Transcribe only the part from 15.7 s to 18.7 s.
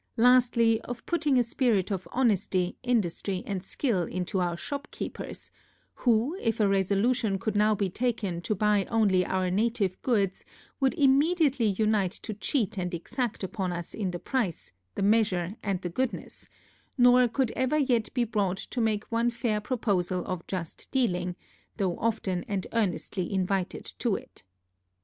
the goodness, nor could ever yet be brought